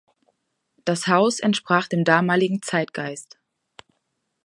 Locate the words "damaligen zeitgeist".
2.03-3.37